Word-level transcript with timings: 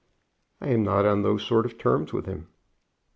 "I 0.59 0.69
am 0.69 0.81
not 0.81 1.05
on 1.05 1.21
those 1.21 1.43
sort 1.43 1.63
of 1.63 1.77
terms 1.77 2.11
with 2.11 2.25
him." 2.25 2.47